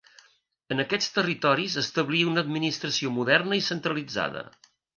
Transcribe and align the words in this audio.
En 0.75 0.79
aquests 0.83 1.11
territoris 1.17 1.75
establí 1.83 2.23
una 2.31 2.45
administració 2.47 3.15
moderna 3.21 3.61
i 3.61 3.65
centralitzada. 3.71 4.47